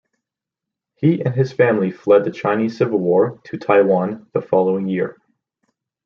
He 0.95 1.21
and 1.23 1.35
his 1.35 1.53
family 1.53 1.91
fled 1.91 2.23
the 2.25 2.31
Chinese 2.31 2.75
Civil 2.75 2.97
War 2.97 3.39
to 3.43 3.57
Taiwan 3.59 4.25
the 4.33 4.41
following 4.41 4.87
year. 4.87 5.21